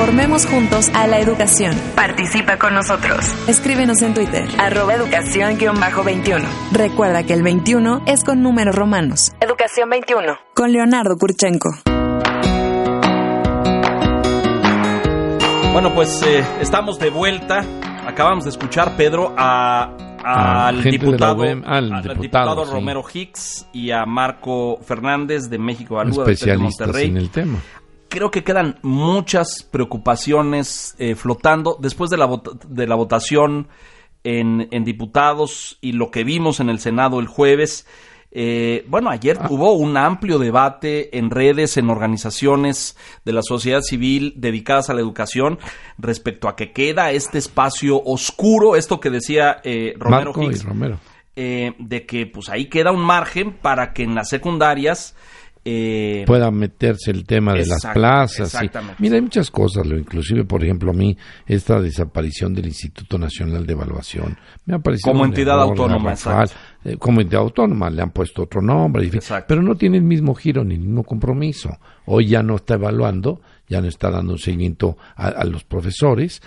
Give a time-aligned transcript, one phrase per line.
[0.00, 1.76] Transformemos juntos a la educación.
[1.94, 3.18] Participa con nosotros.
[3.46, 4.48] Escríbenos en Twitter.
[4.58, 6.42] Arroba educación-21.
[6.72, 9.32] Recuerda que el 21 es con números romanos.
[9.42, 10.38] Educación 21.
[10.54, 11.68] Con Leonardo Kurchenko.
[15.74, 17.62] Bueno, pues eh, estamos de vuelta.
[18.06, 22.72] Acabamos de escuchar, Pedro, a, Ah, al, diputado, UEM, al al diputado, diputado sí.
[22.72, 27.08] Romero Hicks y a Marco Fernández de México del TEC de especialistas Monterrey.
[27.08, 27.58] en el tema.
[28.10, 29.62] Creo que quedan muchas
[30.14, 33.68] preocupaciones eh, flotando después de la, vota- de la votación
[34.24, 37.86] en, en diputados y lo que vimos en el Senado el jueves.
[38.32, 39.46] Eh, bueno, ayer Ah.
[39.50, 45.00] hubo un amplio debate en redes, en organizaciones de la sociedad civil dedicadas a la
[45.00, 45.58] educación
[45.98, 50.64] respecto a que queda este espacio oscuro, esto que decía eh, Romero Marco y Hicks,
[50.64, 50.98] Romero.
[51.36, 55.16] eh, de que pues ahí queda un margen para que en las secundarias
[55.64, 58.54] eh, pueda meterse el tema de las plazas.
[58.54, 58.70] y-.
[58.98, 63.66] Mira, hay muchas cosas, Leo, inclusive, por ejemplo, a mí, esta desaparición del Instituto Nacional
[63.66, 66.14] de Evaluación me ha parecido Como entidad error autónoma.
[66.84, 69.10] Eh, como entidad autónoma, le han puesto otro nombre, y
[69.46, 71.78] pero no tiene el mismo giro ni el mismo compromiso.
[72.06, 76.40] Hoy ya no está evaluando, ya no está dando un seguimiento a, a los profesores.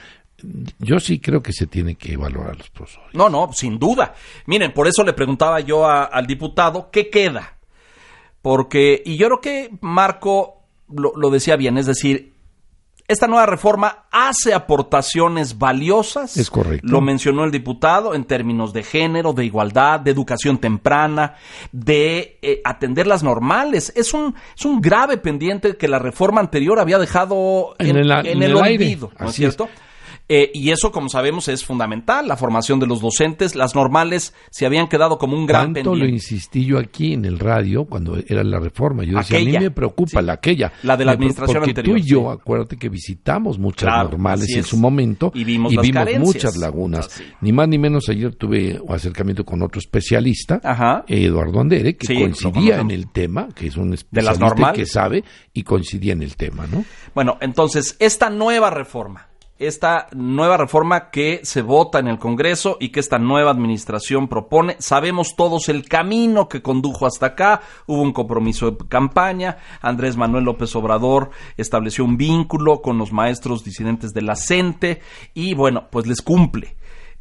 [0.80, 3.09] Yo sí creo que se tiene que evaluar a los profesores.
[3.14, 4.14] No, no, sin duda.
[4.47, 7.58] Miren, por eso le preguntaba yo a- al diputado, ¿qué queda?
[8.44, 12.33] Porque, y yo creo que Marco lo, lo decía bien, es decir,
[13.08, 16.38] esta nueva reforma hace aportaciones valiosas.
[16.38, 16.88] Es correcto.
[16.88, 21.35] Lo mencionó el diputado en términos de género, de igualdad, de educación temprana,
[21.72, 23.91] de eh, atender las normales.
[23.95, 28.22] Es un, es un grave pendiente que la reforma anterior había dejado En el a-
[28.22, 28.85] en el, el aire.
[28.85, 29.55] olvido, ¿no Así es.
[29.55, 29.69] cierto?
[30.36, 33.56] Eh, y eso, como sabemos, es fundamental, la formación de los docentes.
[33.56, 36.16] Las normales se habían quedado como un gran Tanto lo pendiente.
[36.16, 39.03] insistí yo aquí en el radio cuando era la reforma.
[39.03, 40.25] Yo decía, Aquella, a mí me preocupa sí.
[40.25, 40.73] la aquella.
[40.81, 42.38] La de la Me administración porque anterior, tú y yo, sí.
[42.42, 46.23] acuérdate que visitamos muchas Claro, normales en su momento Y vimos las carencias.
[46.25, 47.06] muchas lagunas.
[47.08, 47.23] Así.
[47.42, 51.03] Ni más ni menos ayer tuve un acercamiento con otro especialista, Ajá.
[51.07, 55.24] Eduardo Andere, que Sí, lo coincidía en el tema, que es un especialista que sabe
[55.53, 56.84] y coincidía en el tema, ¿no?
[57.13, 59.28] Bueno, entonces, esta nueva reforma,
[59.68, 64.75] esta nueva reforma que se vota en el Congreso y que esta nueva administración propone,
[64.79, 70.46] sabemos todos el camino que condujo hasta acá, hubo un compromiso de campaña, Andrés Manuel
[70.46, 75.01] López Obrador estableció un vínculo con los maestros disidentes de la CENTE
[75.34, 76.75] y bueno, pues les cumple.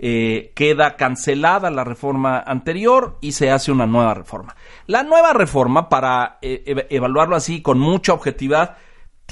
[0.04, 4.56] Eh, queda cancelada la reforma anterior y se hace una nueva reforma.
[4.86, 8.76] La nueva reforma, para eh, eva- evaluarlo así con mucha objetividad,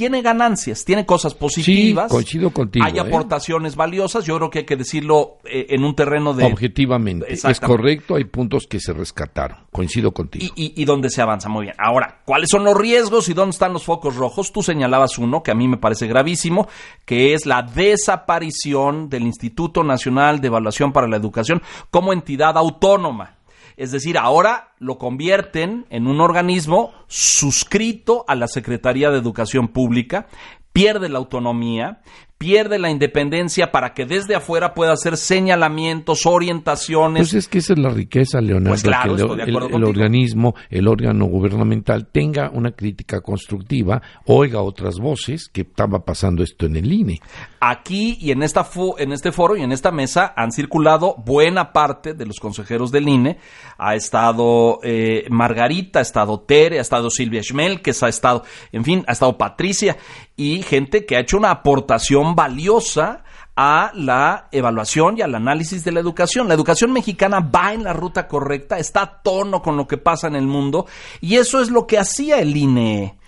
[0.00, 2.10] tiene ganancias, tiene cosas positivas.
[2.10, 3.00] coincido contigo, Hay ¿eh?
[3.00, 4.24] aportaciones valiosas.
[4.24, 6.46] Yo creo que hay que decirlo eh, en un terreno de.
[6.46, 10.54] Objetivamente, es correcto, hay puntos que se rescataron, coincido contigo.
[10.56, 11.74] Y, y, y donde se avanza muy bien.
[11.78, 14.52] Ahora, ¿cuáles son los riesgos y dónde están los focos rojos?
[14.52, 16.66] Tú señalabas uno que a mí me parece gravísimo,
[17.04, 21.60] que es la desaparición del Instituto Nacional de Evaluación para la Educación
[21.90, 23.36] como entidad autónoma.
[23.80, 30.26] Es decir, ahora lo convierten en un organismo suscrito a la Secretaría de Educación Pública,
[30.74, 32.02] pierde la autonomía,
[32.40, 37.20] pierde la independencia para que desde afuera pueda hacer señalamientos, orientaciones.
[37.20, 39.74] Pues es que esa es la riqueza, Leonardo, Pues claro, que el, estoy de el-
[39.74, 46.42] el organismo, el órgano gubernamental tenga una crítica constructiva, oiga otras voces que estaba pasando
[46.42, 47.20] esto en el INE.
[47.60, 52.14] Aquí y en, esta en este foro y en esta mesa han circulado buena parte
[52.14, 53.36] de los consejeros del INE.
[53.76, 58.82] Ha estado eh, Margarita, ha estado Tere, ha estado Silvia Schmel, que ha estado, en
[58.82, 59.98] fin, ha estado Patricia
[60.40, 63.24] y gente que ha hecho una aportación valiosa
[63.54, 66.48] a la evaluación y al análisis de la educación.
[66.48, 70.28] La educación mexicana va en la ruta correcta, está a tono con lo que pasa
[70.28, 70.86] en el mundo
[71.20, 73.18] y eso es lo que hacía el INE.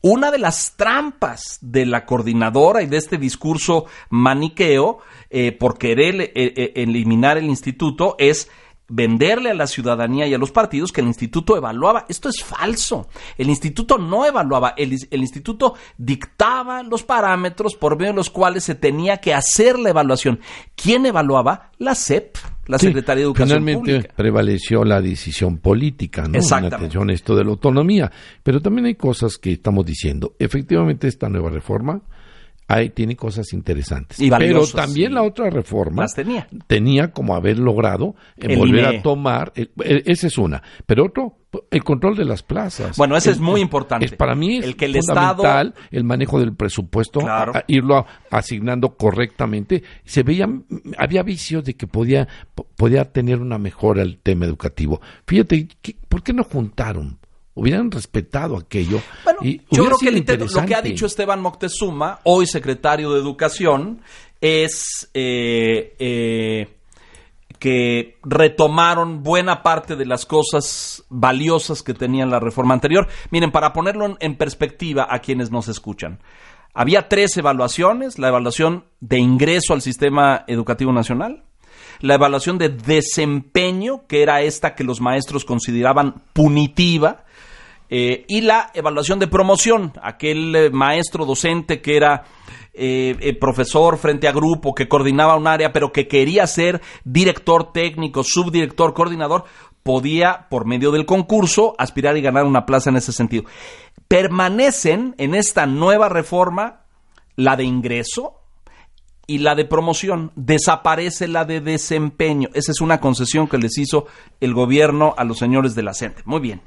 [0.00, 6.22] Una de las trampas de la coordinadora y de este discurso maniqueo eh, por querer
[6.22, 8.50] eh, eh, eliminar el instituto es
[8.94, 12.04] venderle a la ciudadanía y a los partidos que el instituto evaluaba.
[12.08, 13.08] Esto es falso.
[13.38, 18.64] El instituto no evaluaba, el, el instituto dictaba los parámetros por medio de los cuales
[18.64, 20.40] se tenía que hacer la evaluación.
[20.76, 21.70] ¿Quién evaluaba?
[21.78, 22.36] La SEP,
[22.66, 24.14] la Sí, Secretaría de Educación Finalmente Pública.
[24.14, 26.38] prevaleció la decisión política, ¿no?
[26.38, 28.12] En atención a esto de la autonomía.
[28.42, 30.34] Pero también hay cosas que estamos diciendo.
[30.38, 32.02] Efectivamente, esta nueva reforma
[32.68, 34.18] ahí tiene cosas interesantes.
[34.20, 35.14] Y Pero también sí.
[35.14, 36.48] la otra reforma Las tenía.
[36.66, 38.98] tenía como haber logrado eh, El volver INE.
[38.98, 39.68] a tomar, eh,
[40.06, 41.38] esa es una, pero otro,
[41.70, 42.96] el control de las plazas.
[42.96, 44.06] Bueno, ese El- es muy importante.
[44.06, 47.52] es- para mí es El que el Estado- fundamental el manejo del presupuesto, Claro.
[47.54, 49.82] a- a irlo a- asignando correctamente.
[50.04, 50.64] Se veían,
[50.96, 55.00] había vicios de que podía, po- podía tener una mejora el tema educativo.
[55.26, 57.18] Fíjate, ¿qué- ¿por qué no juntaron
[57.54, 59.00] hubieran respetado aquello.
[59.24, 62.46] Bueno, y yo creo que sido el intento- lo que ha dicho Esteban Moctezuma, hoy
[62.46, 64.00] secretario de Educación,
[64.40, 66.68] es eh, eh,
[67.58, 73.06] que retomaron buena parte de las cosas valiosas que tenía la reforma anterior.
[73.30, 76.18] Miren, para ponerlo en, en perspectiva a quienes nos escuchan,
[76.74, 81.44] había tres evaluaciones, la evaluación de ingreso al sistema educativo nacional,
[82.00, 87.24] la evaluación de desempeño, que era esta que los maestros consideraban punitiva,
[87.94, 92.24] eh, y la evaluación de promoción, aquel eh, maestro docente que era
[92.72, 98.24] eh, profesor frente a grupo, que coordinaba un área, pero que quería ser director técnico,
[98.24, 99.44] subdirector, coordinador,
[99.82, 103.44] podía, por medio del concurso, aspirar y ganar una plaza en ese sentido.
[104.08, 106.86] Permanecen en esta nueva reforma
[107.36, 108.42] la de ingreso,
[109.26, 112.48] y la de promoción, desaparece la de desempeño.
[112.54, 114.06] Esa es una concesión que les hizo
[114.40, 116.22] el gobierno a los señores de la CENTE.
[116.24, 116.60] Muy bien.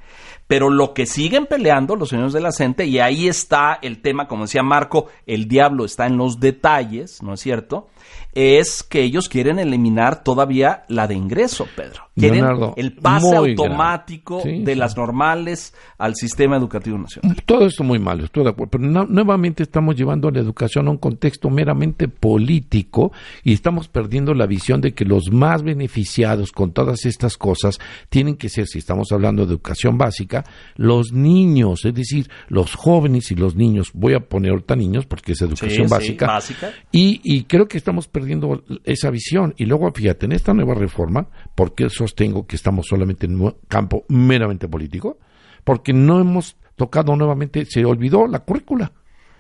[0.48, 4.28] Pero lo que siguen peleando los señores de la CENTE, y ahí está el tema,
[4.28, 7.88] como decía Marco, el diablo está en los detalles, ¿no es cierto?
[8.34, 12.04] Es que ellos quieren eliminar todavía la de ingreso, Pedro.
[12.16, 14.80] Quieren Leonardo, el pase automático Sí, de sí.
[14.80, 17.36] las normales al sistema educativo nacional.
[17.46, 18.72] Todo esto muy malo, estoy de acuerdo.
[18.72, 23.12] Pero no- nuevamente estamos llevando a la educación a un contexto meramente político
[23.44, 28.36] y estamos perdiendo la visión de que los más beneficiados con todas estas cosas tienen
[28.36, 30.35] que ser, si estamos hablando de educación básica,
[30.76, 33.92] los niños, es decir, los jóvenes y los niños.
[33.94, 36.28] Voy a poner ahorita niños porque es educación Sí, sí, básica.
[36.28, 36.72] básica.
[36.92, 39.54] Y, y creo que estamos perdiendo esa visión.
[39.58, 43.56] Y luego, fíjate, en esta nueva reforma, ¿por qué sostengo que estamos solamente en un
[43.68, 45.20] campo meramente político?
[45.64, 48.92] Porque no hemos tocado nuevamente, se olvidó la currícula.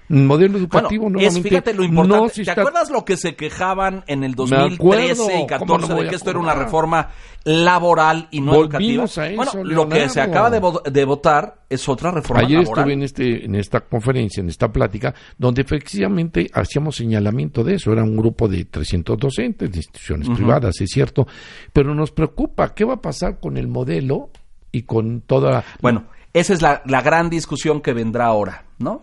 [0.09, 2.17] El modelo educativo Bueno, es, fíjate lo importante.
[2.23, 5.27] no se ¿Te está- acuerdas lo que se quejaban en el Me 2013 acuerdo, y
[5.27, 7.09] ¿cómo no 14 voy de que esto era una reforma
[7.43, 9.23] laboral y no Volvimos educativa?
[9.23, 10.31] a eso, bueno, lo que se Leonardo.
[10.31, 12.79] acaba de, vo- de votar es otra reforma Ayer laboral.
[12.83, 17.91] estuve en este en esta conferencia, en esta plática, donde efectivamente hacíamos señalamiento de eso.
[17.91, 21.27] Era un grupo de 300 docentes de instituciones privadas, es cierto.
[21.73, 24.29] Pero nos preocupa qué va a pasar con el modelo
[24.71, 29.01] y con toda Bueno, esa es la, la gran discusión que vendrá ahora, ¿no?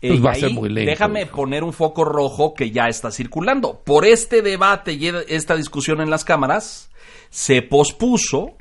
[0.00, 3.10] Pues Eh, va a ser muy lento, Déjame poner un foco rojo que ya está
[3.10, 3.80] circulando.
[3.84, 6.90] Por este debate y esta discusión en las cámaras,
[7.30, 8.56] se pospuso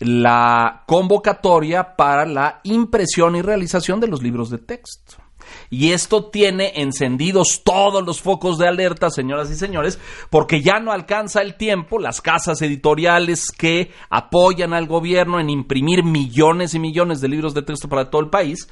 [0.00, 5.16] la convocatoria para la impresión y realización de los libros de texto.
[5.68, 9.98] Y esto tiene encendidos todos los focos de alerta, señoras y señores,
[10.30, 16.04] porque ya no alcanza el tiempo las casas editoriales que apoyan al gobierno en imprimir
[16.04, 18.68] millones y millones de libros de texto para todo el país.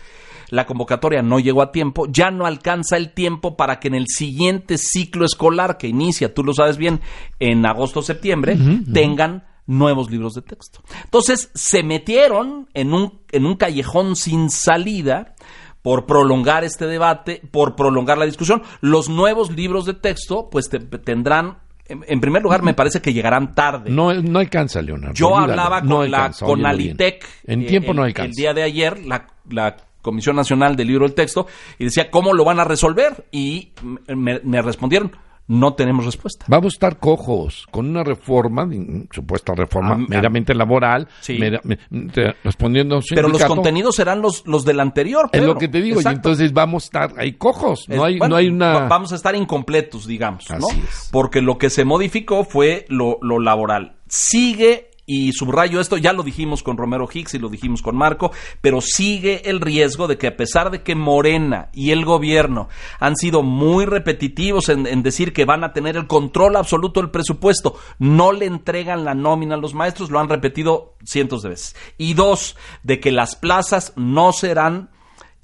[0.51, 4.07] La convocatoria no llegó a tiempo, ya no alcanza el tiempo para que en el
[4.09, 7.01] siguiente ciclo escolar que inicia, tú lo sabes bien,
[7.39, 8.57] en agosto-septiembre,
[8.93, 10.81] tengan nuevos libros de texto.
[11.05, 15.35] Entonces se metieron en un, en un callejón sin salida
[15.83, 18.63] por prolongar este debate, por prolongar la discusión.
[18.81, 21.59] Los nuevos libros de texto, pues te- tendrán,
[21.89, 23.91] en, primer lugar, me parece que llegarán tarde.
[23.91, 25.15] no no alcanza, Leonardo.
[25.15, 26.91] Yo hablaba con no la alcanza, con óyelo bien.
[26.91, 28.29] Alitec En eh, tiempo no el- alcanza.
[28.31, 29.77] El día de ayer, la, la
[30.09, 31.47] Comisión Nacional del Libro del Texto,
[31.79, 33.27] y decía, ¿cómo lo van a resolver?
[33.31, 33.73] Y
[34.15, 35.13] me, me respondieron,
[35.51, 36.45] no tenemos respuesta.
[36.49, 38.69] Vamos a estar cojos con una reforma,
[39.11, 41.39] supuesta reforma Am- am- meramente laboral, Sí.
[41.39, 41.79] mera- me-
[42.13, 45.27] te- respondiendo Pero los contenidos serán los, los del anterior.
[45.33, 45.55] Es Pedro.
[45.55, 47.89] lo que te digo, y entonces vamos a estar ahí cojos.
[47.89, 48.73] No Es- hay, bueno, no hay una.
[48.75, 50.69] va- Vamos a estar incompletos, digamos, ¿no?
[50.69, 51.09] Es.
[51.11, 53.97] Porque lo que se modificó fue lo, lo laboral.
[54.07, 58.31] Sigue, y subrayo esto, ya lo dijimos con Romero Hicks y lo dijimos con Marco,
[58.61, 62.69] pero sigue el riesgo de que a pesar de que Morena y el gobierno
[63.01, 67.79] han sido muy repetitivos en, decir que van a tener el control absoluto del presupuesto,
[67.99, 71.75] no le entregan la nómina a los maestros, lo han repetido cientos de veces.
[71.97, 74.91] Y dos, de que las plazas no serán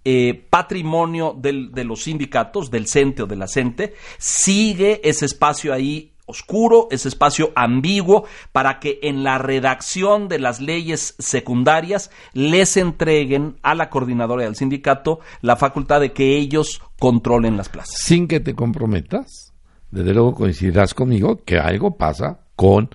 [0.04, 6.13] eh, patrimonio de los sindicatos, del CENTE o de la CENTE, sigue ese espacio ahí
[6.26, 13.56] oscuro, ese espacio ambiguo, para que en la redacción de las leyes secundarias les entreguen
[13.62, 17.96] a la coordinadora al sindicato la facultad de que ellos controlen las plazas.
[17.98, 19.52] sin que te comprometas,
[19.90, 22.90] desde luego coincidirás conmigo que algo pasa con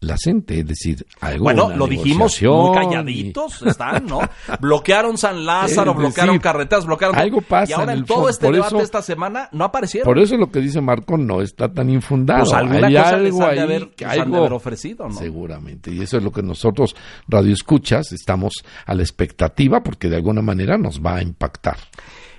[0.00, 4.20] la gente, es decir, algo Bueno, lo dijimos muy calladitos, están, ¿no?
[4.60, 7.16] Bloquearon San Lázaro, bloquearon carreteras, bloquearon...
[7.18, 8.28] algo pasa Y ahora en el todo fondo.
[8.30, 10.06] este Por debate eso- esta semana no aparecieron.
[10.06, 12.44] Por eso lo que dice Marco no está tan infundado.
[12.44, 14.36] Pues alguna Hay cosa les algo han de ahí haber- que les han de algo-
[14.38, 15.14] haber ofrecido, ¿no?
[15.14, 15.90] Seguramente.
[15.92, 16.94] Y eso es lo que nosotros,
[17.26, 18.52] Radio Escuchas, estamos
[18.86, 21.76] a la expectativa porque de alguna manera nos va a impactar.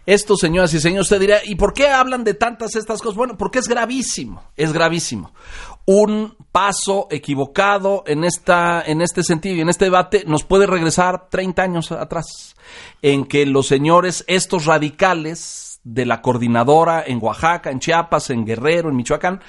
[0.06, 3.16] Esto, señoras y señores, usted dirá, ¿y por qué hablan de tantas estas cosas?
[3.16, 5.34] Bueno, porque es gravísimo, es gravísimo.
[5.92, 11.30] Un paso equivocado en esta en este sentido y en este debate nos puede regresar
[11.32, 12.56] 30 años atrás
[13.02, 18.90] en que los señores estos radicales de la coordinadora en Oaxaca, en Chiapas, en Guerrero,
[18.90, 19.42] en Michoacán,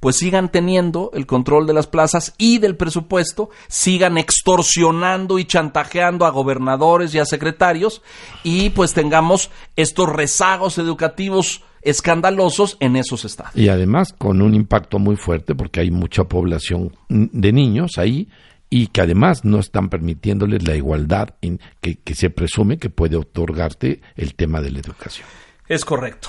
[0.00, 6.26] pues sigan teniendo el control de las plazas y del presupuesto, sigan extorsionando y chantajeando
[6.26, 8.02] a gobernadores y a secretarios
[8.44, 13.56] y pues tengamos estos rezagos educativos escandalosos en esos estados.
[13.56, 18.28] Y además con un impacto muy fuerte porque hay mucha población de niños ahí
[18.70, 23.16] y que además no están permitiéndoles la igualdad en que, que se presume que puede
[23.16, 25.26] otorgarte el tema de la educación.
[25.68, 26.28] Es correcto.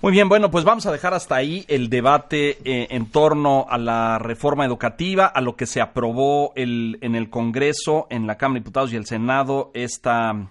[0.00, 3.78] Muy bien, bueno, pues vamos a dejar hasta ahí el debate eh, en torno a
[3.78, 8.54] la reforma educativa, a lo que se aprobó el, en el Congreso, en la Cámara
[8.54, 10.50] de Diputados y el Senado esta,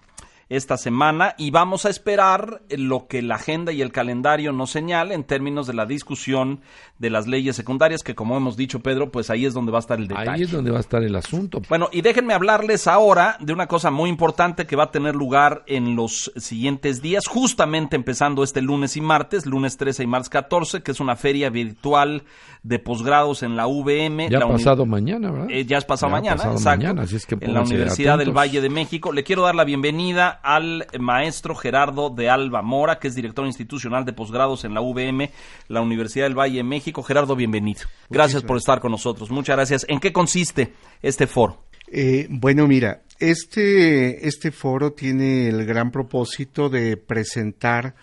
[0.49, 5.13] esta semana y vamos a esperar lo que la agenda y el calendario nos señale
[5.13, 6.61] en términos de la discusión
[6.99, 9.81] de las leyes secundarias, que como hemos dicho, Pedro, pues ahí es donde va a
[9.81, 10.29] estar el detalle.
[10.29, 11.61] Ahí es donde va a estar el asunto.
[11.67, 15.63] Bueno, y déjenme hablarles ahora de una cosa muy importante que va a tener lugar
[15.67, 20.81] en los siguientes días, justamente empezando este lunes y martes, lunes 13 y martes 14,
[20.81, 22.23] que es una feria virtual
[22.63, 24.29] de posgrados en la VM.
[24.29, 25.47] Ya la ha pasado mañana, ¿verdad?
[25.49, 26.77] Eh, ya es pasado Ya mañana, pasado exacto.
[26.77, 28.37] mañana, así es que en la Universidad del.
[28.37, 29.11] Valle de México.
[29.11, 34.05] Le quiero dar la bienvenida al maestro Gerardo de Alba Mora, que es director institucional
[34.05, 35.31] de posgrados en la VM,
[35.67, 37.03] la Universidad del Valle de México.
[37.03, 37.81] Gerardo, bienvenido.
[38.09, 39.31] Gracias por estar con nosotros.
[39.31, 39.85] Muchas gracias.
[39.89, 41.63] ¿En qué consiste este foro?
[41.91, 47.95] Eh, bueno, mira, este, este foro tiene el gran propósito de presentar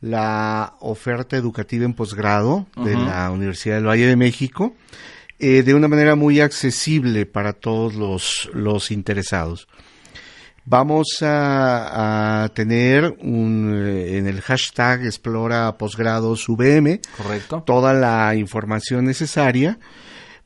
[0.00, 4.74] la oferta educativa en posgrado de la Universidad del Valle de México
[5.44, 9.66] eh, de una manera muy accesible para todos los, los interesados.
[10.64, 17.62] Vamos a, a tener un, eh, en el hashtag Explora Posgrados VM Correcto.
[17.66, 19.78] toda la información necesaria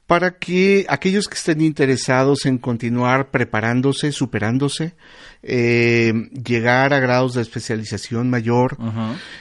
[0.06, 4.94] para que aquellos que estén interesados en continuar preparándose, superándose,
[5.42, 8.76] eh, llegar a grados de especialización mayor,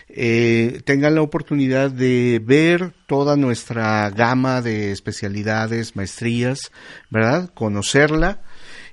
[0.10, 6.72] eh, tengan la oportunidad de ver toda nuestra gama de especialidades, maestrías,
[7.12, 7.52] ¿verdad?
[7.54, 8.42] Conocerla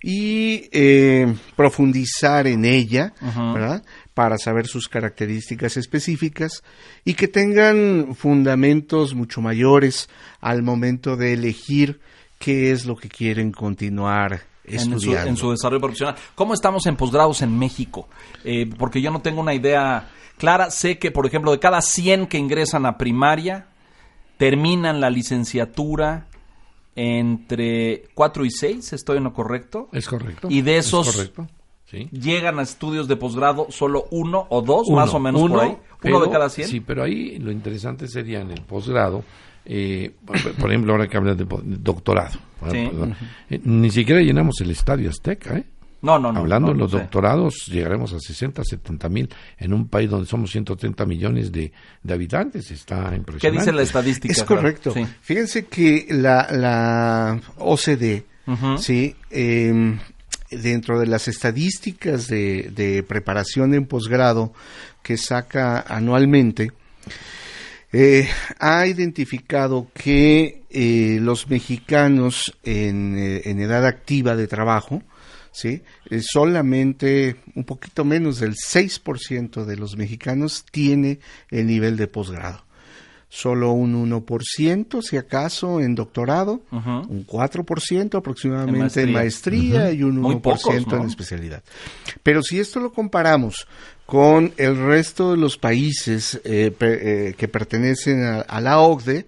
[0.03, 3.85] y eh, profundizar en ella, ¿verdad?
[4.15, 6.63] Para saber sus características específicas
[7.05, 10.09] y que tengan fundamentos mucho mayores
[10.41, 12.01] al momento de elegir
[12.39, 15.29] qué es lo que quieren continuar En su, estudiando.
[15.29, 16.17] en su desarrollo profesional.
[16.35, 18.09] ¿Cómo estamos en posgrados en México?
[18.45, 20.73] Eh, porque yo no tengo una idea clara.
[20.73, 23.69] Sé que, por ejemplo, de cada 100 que ingresan a primaria,
[24.37, 26.27] terminan la licenciatura
[26.97, 29.89] entre 4 y 6, ¿estoy en lo correcto?
[29.93, 30.49] Es correcto.
[30.51, 31.47] Y de es esos- correcto,
[31.85, 32.09] sí.
[32.13, 35.63] Llegan a estudios de posgrado solo uno o dos, Uno, más o menos uno, por
[35.65, 35.71] ahí.
[35.71, 36.69] Uno pero- de cada 100.
[36.69, 39.25] Sí, pero ahí lo interesante sería en el posgrado,
[39.65, 42.39] eh, por, por ejemplo, ahora que hablas de, doctorado.
[42.71, 42.89] Sí.
[43.51, 45.65] Eh, ni siquiera llenamos el estadio Azteca, ¿eh?
[46.03, 46.41] No, no, no.
[46.41, 46.99] Hablando no, de no los sé.
[46.99, 49.29] doctorados, llegaremos a 60, 70 mil
[49.59, 52.71] en un país donde somos 130 millones de, de habitantes.
[52.71, 53.41] Está impresionante.
[53.41, 54.33] ¿Qué dice la estadística?
[54.33, 54.93] Es correcto.
[54.93, 55.07] Sí.
[55.23, 58.79] Fíjense que la, la OCDE, Ujú.
[58.79, 59.99] sí, eh,
[60.51, 64.53] dentro de las estadísticas de, de preparación en posgrado
[65.03, 66.73] que saca anualmente,
[67.93, 68.29] eh,
[68.59, 75.03] ha identificado que eh, los mexicanos en, eh, en edad activa de trabajo,
[75.53, 75.83] ¿sí?
[76.11, 82.65] Eh, solamente un poquito menos del 6% de los mexicanos tiene el nivel de posgrado.
[83.29, 86.91] Solo un 1%, si acaso, en doctorado, Ujú.
[87.09, 89.91] un 4% aproximadamente En en maestría.
[89.91, 91.07] y un 1% Muy pocos, en ¿no?
[91.07, 91.63] especialidad.
[92.23, 93.67] Pero si esto lo comparamos
[94.05, 99.27] con el resto de los países eh, eh, que pertenecen a, a la OCDE,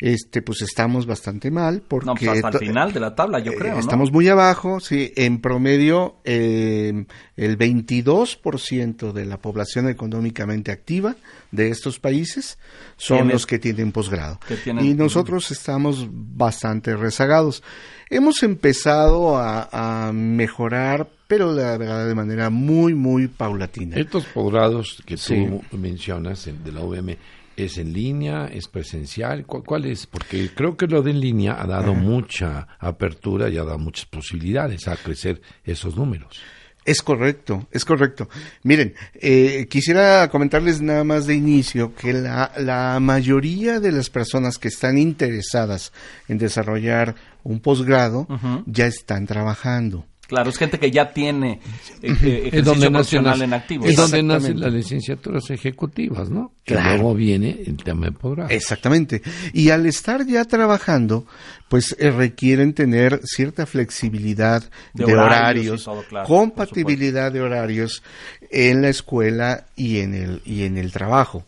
[0.00, 3.52] este, pues estamos bastante mal porque No, pues hasta el final de la tabla, yo
[3.52, 3.80] eh, creo, ¿no?
[3.80, 7.04] Estamos muy abajo, sí, en promedio eh,
[7.36, 11.16] el 22% de la población económicamente activa
[11.50, 12.58] de estos países
[12.96, 14.38] son los que tienen posgrado.
[14.46, 17.62] que tienen- y nosotros estamos bastante rezagados.
[18.08, 19.68] Hemos empezado a,
[20.08, 23.96] a mejorar, pero la verdad de manera muy, muy paulatina.
[23.96, 25.46] Estos posgrados que tú Sí.
[25.76, 27.16] mencionas en- de la UVM,
[27.56, 28.46] ¿es en línea?
[28.46, 29.46] ¿Es presencial?
[29.46, 30.06] ¿Cuál, cuál es?
[30.06, 34.06] Porque creo que lo de en línea ha dado mucha apertura y ha dado muchas
[34.06, 36.40] posibilidades a crecer esos números.
[36.84, 38.28] Es correcto, es correcto.
[38.62, 44.56] Miren, eh, quisiera comentarles nada más de inicio que la, la mayoría de las personas
[44.56, 45.92] que están interesadas
[46.26, 48.26] en desarrollar un posgrado
[48.66, 50.06] ya están trabajando.
[50.30, 51.58] Claro, es gente que ya tiene
[52.02, 52.12] eh,
[52.52, 52.88] ejercicio donde
[53.20, 53.84] las, en activo.
[53.84, 56.52] es donde nacen las licenciaturas ejecutivas, ¿no?
[56.64, 56.90] Que Claro.
[56.94, 58.48] luego viene el tema de posgrado.
[58.50, 59.22] Exactamente.
[59.52, 61.26] Y al estar ya trabajando,
[61.68, 64.62] pues eh, requieren tener cierta flexibilidad
[64.94, 68.04] De de, horarios horarios, y todo, claro, compatibilidad de horarios
[68.52, 71.44] en la escuela y en el, y en el trabajo.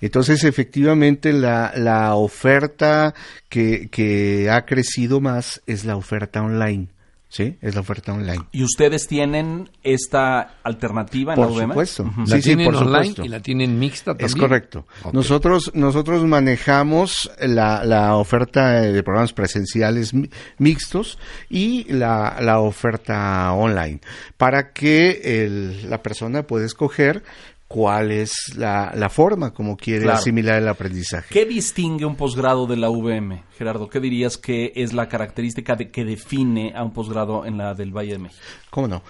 [0.00, 3.12] Entonces, efectivamente, la, la oferta
[3.48, 6.86] que, que ha crecido más es la oferta online.
[7.32, 7.56] ¿Sí?
[7.62, 8.42] Es la oferta online.
[8.50, 11.68] ¿Y ustedes tienen esta alternativa en Por la UVM?
[11.70, 12.02] supuesto.
[12.02, 12.20] Ujú.
[12.22, 13.24] La Sí, sí, tienen por online supuesto.
[13.24, 14.26] y la tienen mixta también.
[14.26, 14.86] Es correcto.
[15.12, 21.18] Nosotros, nosotros manejamos la, la oferta de programas presenciales mi- mixtos
[21.48, 24.00] y la, la oferta online
[24.36, 27.22] para que el- la persona pueda escoger
[27.72, 30.18] cuál es la, la forma como quiere Claro.
[30.18, 31.32] asimilar el aprendizaje.
[31.32, 33.88] ¿Qué distingue un posgrado de la UVM, Gerardo?
[33.88, 37.92] ¿Qué dirías que es la característica de, que define a un posgrado en la del
[37.96, 38.42] Valle de México?
[38.70, 39.04] ¿Cómo no?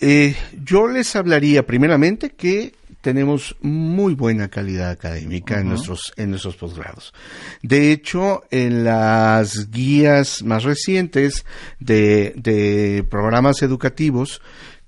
[0.00, 6.56] Eh, yo les hablaría primeramente que tenemos muy buena calidad académica en nuestros en nuestros
[6.56, 7.14] posgrados.
[7.62, 11.44] De hecho, en las guías más recientes
[11.78, 14.42] de, de programas educativos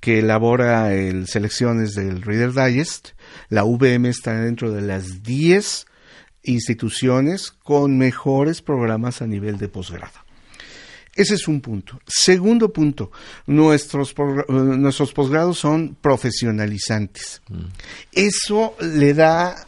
[0.04, 3.12] que elabora el selecciones del Reader Digest,
[3.49, 5.87] la UVM está dentro de las 10
[6.42, 10.24] instituciones con mejores programas a nivel de posgrado.
[11.16, 12.00] Ese es un punto.
[12.06, 13.12] Segundo punto,
[13.47, 17.40] nuestros, eh, nuestros posgrados son profesionalizantes.
[18.12, 19.64] Eso le da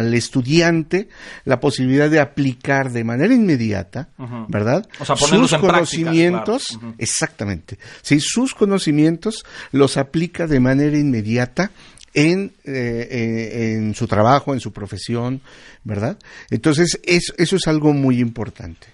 [0.00, 1.08] al estudiante
[1.44, 4.08] la posibilidad de aplicar de manera inmediata.
[4.48, 4.86] ¿verdad?
[4.98, 7.78] O sea, ponerlos sus en práctica, conocimientos, exactamente.
[8.02, 11.70] Sí, sus conocimientos los aplica de manera inmediata
[12.14, 15.40] en, eh, eh, en su trabajo, en su profesión,
[15.84, 16.18] ¿verdad?
[16.50, 18.86] Entonces, es- eso es algo muy importante.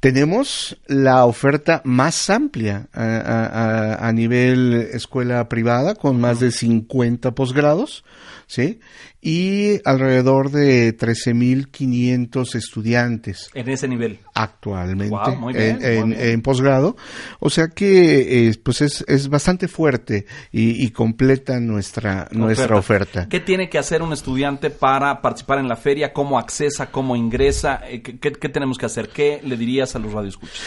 [0.00, 3.46] Tenemos la oferta más amplia a, a-
[3.94, 8.04] a- a nivel escuela privada, con más de 50 posgrados,
[8.46, 8.78] ¿sí?
[9.28, 14.20] Y alrededor de 13.500 estudiantes En ese nivel.
[14.34, 16.96] actualmente Guau, muy bien, en, posgrado.
[17.40, 23.28] O sea que eh, pues es, es bastante fuerte y, y completa nuestra, nuestra oferta.
[23.28, 26.12] ¿Qué tiene que hacer un estudiante para participar en la feria?
[26.12, 26.92] ¿Cómo accesa?
[26.92, 27.80] ¿Cómo ingresa?
[27.88, 29.08] Eh, ¿Qué, qué- qué tenemos que hacer?
[29.08, 30.60] ¿Qué le dirías a los radioescuchas?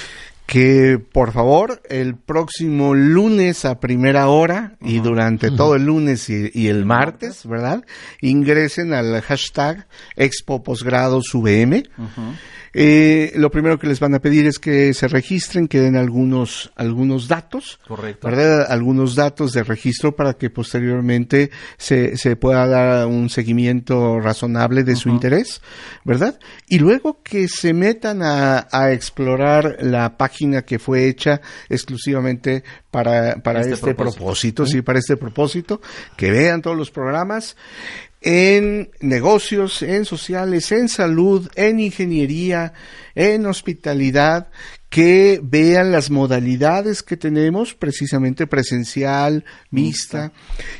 [0.49, 6.49] Que por favor el próximo lunes a primera hora y durante todo el lunes y,
[6.55, 7.85] y el martes, ¿verdad?
[8.19, 11.83] Ingresen al hashtag Expo Posgrados VM.
[12.73, 16.71] Eh, lo primero que les van a pedir es que se registren, que den algunos,
[16.75, 17.79] algunos datos.
[17.88, 18.27] Correcto.
[18.27, 18.67] ¿verdad?
[18.69, 24.95] Algunos datos de registro para que posteriormente se, se pueda dar un seguimiento razonable de
[24.95, 25.62] su interés,
[26.03, 26.39] ¿verdad?
[26.67, 33.36] Y luego que se metan a, a explorar la página que fue hecha exclusivamente para,
[33.36, 34.19] para Este este, propósito.
[34.19, 35.82] propósito, sí, para este propósito,
[36.15, 37.55] que vean todos los programas
[38.21, 42.73] en negocios, en sociales, en salud, en ingeniería,
[43.15, 44.49] en hospitalidad,
[44.89, 50.32] que vean las modalidades que tenemos, precisamente presencial, mixta,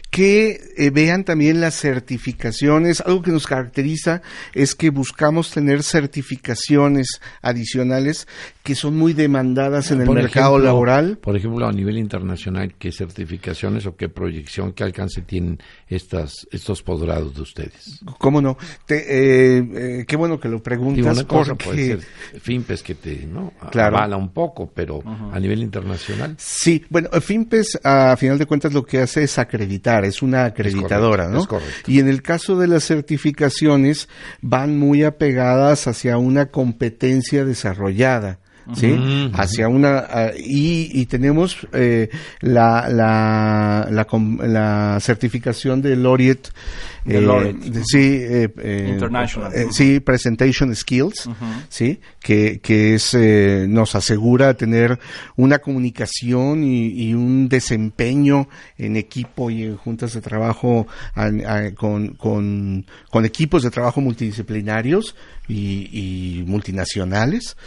[0.10, 3.02] que eh, vean también las certificaciones.
[3.02, 4.24] Algo que nos caracteriza
[4.56, 8.28] es que buscamos tener certificaciones adicionales
[8.63, 11.17] que son muy demandadas en el Por mercado ejemplo, laboral.
[11.19, 16.82] Por ejemplo, a nivel internacional, ¿qué certificaciones o qué proyección, qué alcance tienen estas, estos
[16.82, 18.00] posgrados de ustedes?
[18.17, 18.58] ¿Cómo no?
[18.88, 22.00] Te- eh, eh, qué bueno que lo preguntas una cosa porque puede ser
[22.41, 23.54] FIMPES que te ¿no?
[23.72, 23.98] Claro.
[24.17, 26.35] Un poco, pero a nivel internacional.
[26.38, 31.25] Sí, bueno, FIMPES a final de cuentas lo que hace es acreditar, es una acreditadora,
[31.25, 31.41] correcto, ¿no?
[31.41, 31.91] es correcto.
[31.91, 34.09] Y en el caso de las certificaciones
[34.41, 38.39] van muy apegadas hacia una competencia desarrollada.
[38.75, 39.32] ¿Sí?
[39.34, 39.99] Hacia una.
[40.10, 42.10] ah, y, y tenemos eh,
[42.41, 46.49] la, la, la, com- la certificación de Laureate.
[47.05, 47.69] De eh, Laureate.
[47.69, 49.51] de- sí, eh, eh, International.
[49.55, 51.29] eh, sí, Presentation Skills.
[51.69, 51.99] ¿sí?
[52.19, 54.99] Que, que es, eh, nos asegura tener
[55.36, 62.10] una comunicación y, y un desempeño en equipo y en juntas de trabajo a- con,
[62.15, 65.15] con, con equipos de trabajo multidisciplinarios
[65.47, 65.89] y,
[66.39, 67.58] y multinacionales.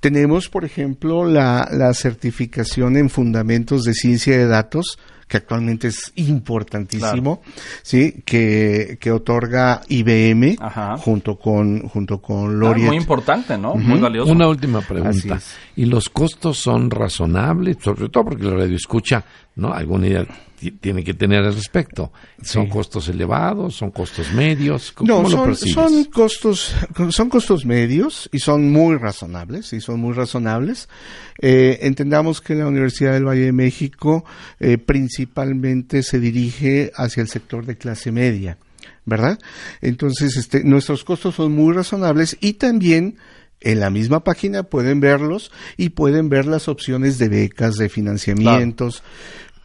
[0.00, 6.12] Tenemos, por ejemplo, la, la certificación en fundamentos de ciencia de datos, que actualmente es
[6.16, 7.42] importantísimo,
[7.82, 10.96] sí, que, que otorga IBM Ajá.
[10.96, 13.76] junto con junto con Ah, muy importante, ¿no?
[13.76, 14.32] Muy valioso.
[14.32, 15.38] Una última pregunta.
[15.76, 17.76] ¿Y los costos son razonables?
[17.80, 19.72] Sobre todo porque la radio escucha, ¿no?
[19.72, 20.26] Alguna idea
[20.80, 22.12] tiene que tener al respecto?
[22.42, 22.70] ¿Son Sí.
[22.70, 23.74] costos elevados?
[23.76, 24.92] ¿Son costos medios?
[24.92, 25.74] ¿Cómo No, lo son, percibes?
[25.74, 26.74] son costos,
[27.10, 30.88] son costos medios y son muy razonables, y son muy razonables.
[31.40, 34.24] Eh, entendamos que la Universidad del Valle de México
[34.58, 38.58] eh, principalmente se dirige hacia el sector de clase media,
[39.06, 39.38] ¿verdad?
[39.80, 43.16] Entonces, este, nuestros costos son muy razonables y también
[43.62, 49.02] en la misma página pueden verlos y pueden ver las opciones de becas, de financiamientos.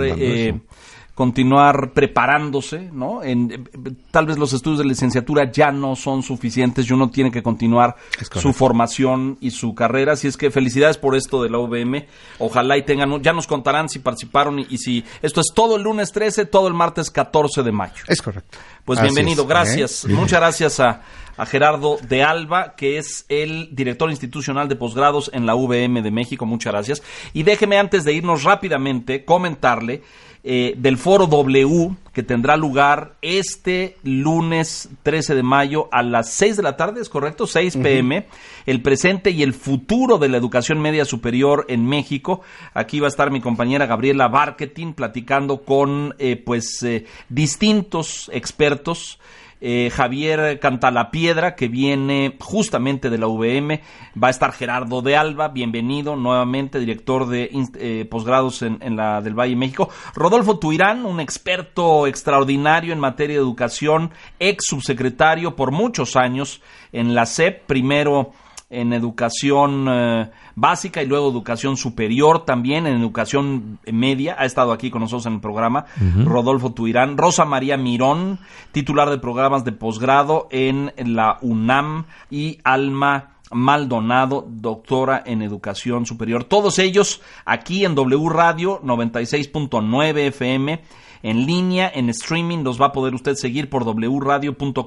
[1.15, 3.23] continuar preparándose, ¿no?
[3.23, 7.31] En, eh, tal vez los estudios de licenciatura ya no son suficientes y uno tiene
[7.31, 7.97] que continuar
[8.33, 10.15] su formación y su carrera.
[10.15, 12.07] Así es que felicidades por esto de la UVM.
[12.39, 15.83] Ojalá y tengan, ya nos contarán si participaron y, y si esto es todo el
[15.83, 18.03] lunes 13, todo el martes 14 de mayo.
[18.09, 18.59] Es correcto.
[18.85, 20.05] Pues Así bienvenido, es, gracias.
[20.05, 20.09] ¿eh?
[20.09, 21.01] Muchas gracias a,
[21.37, 26.11] a Gerardo de Alba, que es el director institucional de posgrados en la VM de
[26.11, 26.47] México.
[26.47, 27.03] Muchas gracias.
[27.33, 30.03] Y déjeme antes de irnos rápidamente comentarle
[30.47, 36.59] eh, del foro W que tendrá lugar este lunes 13 de mayo a las 6
[36.59, 37.47] de la tarde, ¿es correcto?
[37.47, 38.27] 6 pm.
[38.67, 42.43] El presente y el futuro de la educación media superior en México.
[42.75, 49.19] Aquí va a estar mi compañera Gabriela Barketing platicando con eh, pues eh, distintos expertos.
[49.67, 53.81] Eh, Javier Cantalapiedra, que viene justamente de la UVM.
[54.23, 57.49] Va a estar Gerardo de Alba, bienvenido nuevamente, director de
[57.79, 59.89] eh, posgrados en, la del Valle México.
[60.15, 66.61] Rodolfo Tuirán, un experto extraordinario en materia de educación, ex subsecretario por muchos años
[66.93, 68.33] en la SEP, primero
[68.71, 74.37] en educación eh, básica y luego educación superior también, en educación media.
[74.39, 75.87] Ha estado aquí con nosotros en el programa.
[76.25, 77.17] Rodolfo Tuirán.
[77.17, 78.39] Rosa María Mirón,
[78.73, 82.07] titular de programas de posgrado en la UNAM.
[82.31, 86.45] Y Alma Maldonado, doctora en educación superior.
[86.45, 90.81] Todos ellos aquí en W Radio 96.9 FM
[91.25, 94.83] en línea, en streaming, los va a poder usted seguir por wradio.com.mx,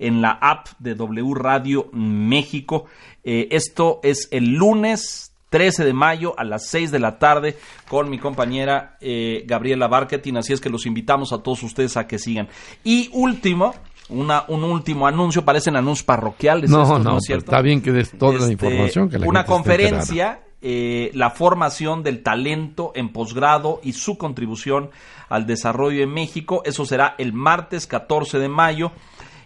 [0.00, 2.86] en la app de W Radio México.
[3.22, 7.56] Eh, esto es el lunes 13 de mayo a las 6 de la tarde
[7.88, 12.08] con mi compañera eh, Gabriela Barketing, así es que los invitamos a todos ustedes a
[12.08, 12.48] que sigan.
[12.82, 13.76] Y último,
[14.08, 16.70] una, un último anuncio, parecen anuncios parroquiales.
[16.70, 17.44] No, estos, no, es pero cierto?
[17.52, 21.30] está bien que des toda la Este, información que la una gente conferencia eh, la
[21.30, 24.90] formación del talento en posgrado y su contribución
[25.28, 26.62] al desarrollo en México.
[26.64, 28.92] Eso será el martes 14 de mayo.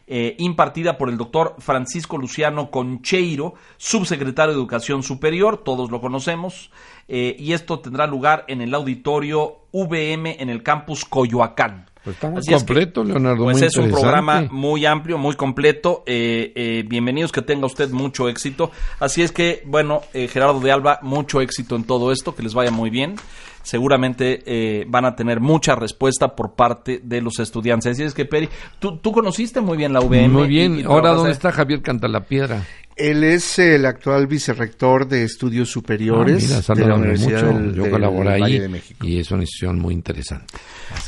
[0.08, 6.70] eh, impartida por el doctor Francisco Luciano Concheiro, subsecretario de Educación Superior, todos lo conocemos,
[7.08, 11.90] eh, y esto tendrá lugar en el auditorio VM en el campus Coyoacán.
[12.06, 13.42] Pues está muy Así es que, completo, Leonardo.
[13.42, 16.04] Pues muy es un programa muy amplio, muy completo.
[16.06, 18.70] Eh, eh, bienvenidos, que tenga usted mucho éxito.
[19.00, 22.54] Así es que, bueno, eh, Gerardo de Alba, mucho éxito en todo esto, que les
[22.54, 23.16] vaya muy bien.
[23.62, 27.90] Seguramente eh, van a tener mucha respuesta por parte de los estudiantes.
[27.90, 30.30] Así es que, Peri, tú, tú conociste muy bien la UVM.
[30.30, 30.78] Muy bien.
[30.78, 32.62] y Ahora, ¿dónde está Javier Cantalapiedra?
[32.96, 37.58] Él es el actual vicerrector de estudios superiores Ah, mira, de la Universidad mucho.
[37.58, 39.06] del, Yo del colaboro ahí de México.
[39.06, 40.54] y es una institución muy interesante.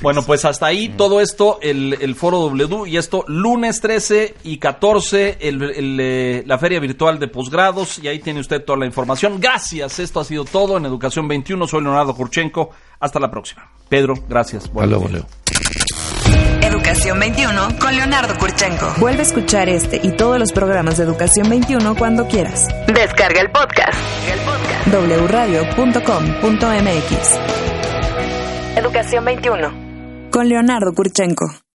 [0.03, 4.59] Bueno, pues hasta ahí todo esto, el, el foro W y esto lunes 13 y
[4.59, 8.87] 14, el, el, eh, la feria virtual de posgrados y ahí tiene usted toda la
[8.87, 9.41] información.
[9.41, 12.71] Gracias, esto ha sido todo en Educación 21, soy Leonardo Kurchenko,
[13.01, 13.67] hasta la próxima.
[13.89, 14.65] Pedro, gracias.
[14.67, 15.09] Hasta luego.
[15.09, 15.27] Leo.
[16.89, 18.95] Educación 21 con Leonardo Kurchenko.
[18.99, 22.67] Vuelve a escuchar este y todos los programas de Educación 21 cuando quieras.
[22.87, 23.93] Descarga el podcast.
[24.47, 25.29] Podcast.
[25.29, 25.99] wradio.com.mx
[28.75, 30.31] Educación 21.
[30.31, 31.59] con Leonardo Kurchenko.